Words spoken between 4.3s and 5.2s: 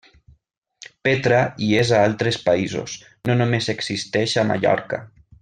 a Mallorca.